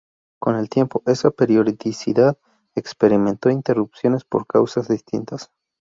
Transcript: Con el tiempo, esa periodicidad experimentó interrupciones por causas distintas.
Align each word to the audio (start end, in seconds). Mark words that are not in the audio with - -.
Con 0.39 0.55
el 0.55 0.67
tiempo, 0.67 1.03
esa 1.05 1.29
periodicidad 1.29 2.35
experimentó 2.73 3.51
interrupciones 3.51 4.23
por 4.25 4.47
causas 4.47 4.87
distintas. 4.87 5.51